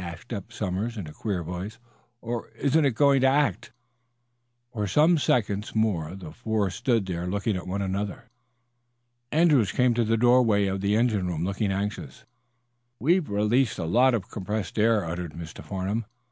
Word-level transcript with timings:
asked 0.00 0.32
Eph 0.32 0.52
Somers, 0.52 0.96
in 0.96 1.08
a 1.08 1.12
queer 1.12 1.42
voice. 1.42 1.80
"Or 2.20 2.50
isn't 2.50 2.84
it 2.84 2.94
going 2.94 3.20
to 3.22 3.26
act?" 3.26 3.72
For 4.72 4.86
some 4.86 5.18
seconds 5.18 5.74
more 5.74 6.14
the 6.14 6.30
four 6.30 6.70
stood 6.70 7.04
there 7.06 7.26
looking 7.26 7.56
at 7.56 7.66
one 7.66 7.82
another. 7.82 8.30
Andrews 9.32 9.72
came 9.72 9.94
to 9.94 10.04
the 10.04 10.16
doorway 10.16 10.66
of 10.66 10.82
the 10.82 10.94
engine 10.94 11.26
room, 11.26 11.44
looking 11.44 11.72
anxious. 11.72 12.24
"We've 13.00 13.28
released 13.28 13.80
a 13.80 13.86
lot 13.86 14.14
of 14.14 14.30
compressed 14.30 14.78
air," 14.78 15.04
uttered 15.04 15.32
Mr. 15.32 15.64
Farnum. 15.64 16.04